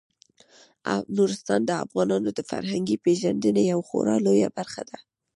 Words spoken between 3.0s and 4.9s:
پیژندنې یوه خورا لویه برخه